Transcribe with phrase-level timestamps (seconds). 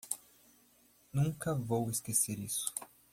[1.13, 2.73] Nunca vou esquecer isso.